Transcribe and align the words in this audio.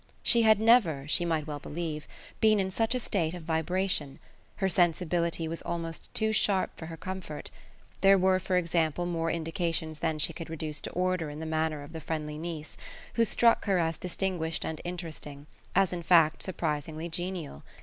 She 0.23 0.41
had 0.41 0.59
never, 0.59 1.07
she 1.07 1.25
might 1.25 1.45
well 1.45 1.59
believe, 1.59 2.07
been 2.39 2.59
in 2.59 2.71
such 2.71 2.95
a 2.95 2.99
state 2.99 3.35
of 3.35 3.43
vibration; 3.43 4.17
her 4.55 4.67
sensibility 4.67 5.47
was 5.47 5.61
almost 5.61 6.11
too 6.15 6.33
sharp 6.33 6.71
for 6.75 6.87
her 6.87 6.97
comfort: 6.97 7.51
there 8.01 8.17
were 8.17 8.39
for 8.39 8.57
example 8.57 9.05
more 9.05 9.29
indications 9.29 9.99
than 9.99 10.17
she 10.17 10.33
could 10.33 10.49
reduce 10.49 10.81
to 10.81 10.89
order 10.93 11.29
in 11.29 11.39
the 11.39 11.45
manner 11.45 11.83
of 11.83 11.93
the 11.93 12.01
friendly 12.01 12.39
niece, 12.39 12.77
who 13.13 13.23
struck 13.23 13.65
her 13.65 13.77
as 13.77 13.99
distinguished 13.99 14.65
and 14.65 14.81
interesting, 14.83 15.45
as 15.75 15.93
in 15.93 16.01
fact 16.01 16.41
surprisingly 16.41 17.07
genial. 17.07 17.61